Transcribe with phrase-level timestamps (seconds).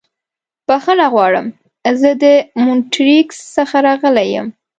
[0.67, 1.47] بښنه غواړم.
[1.99, 2.25] زه د
[2.63, 4.47] مونټریکس څخه راغلی یم.